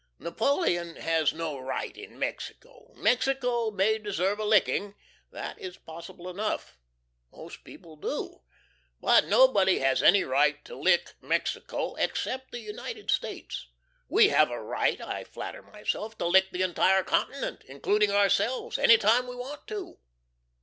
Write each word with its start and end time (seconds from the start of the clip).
Napoleon 0.17 0.95
has 0.95 1.31
no 1.31 1.59
right 1.59 1.95
in 1.95 2.17
Mexico. 2.17 2.91
Mexico 2.95 3.69
may 3.69 3.99
deserve 3.99 4.39
a 4.39 4.43
licking. 4.43 4.95
That 5.29 5.59
is 5.59 5.77
possible 5.77 6.27
enough. 6.27 6.79
Most 7.31 7.63
people 7.63 7.97
do. 7.97 8.41
But 8.99 9.25
nobody 9.25 9.77
has 9.77 10.01
any 10.01 10.23
right 10.23 10.65
to 10.65 10.75
lick 10.75 11.13
Mexico 11.21 11.93
except 11.99 12.49
the 12.51 12.61
United 12.61 13.11
States. 13.11 13.67
We 14.09 14.29
have 14.29 14.49
a 14.49 14.59
right, 14.59 14.99
I 14.99 15.23
flatter 15.23 15.61
myself, 15.61 16.17
to 16.17 16.25
lick 16.25 16.49
this 16.49 16.63
entire 16.63 17.03
continent, 17.03 17.63
including 17.67 18.09
ourselves, 18.09 18.79
any 18.79 18.97
time 18.97 19.27
we 19.27 19.35
want 19.35 19.67
to. 19.67 19.99